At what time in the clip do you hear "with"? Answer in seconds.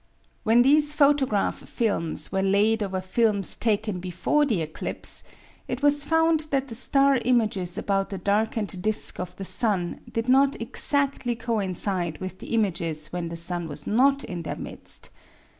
12.17-12.39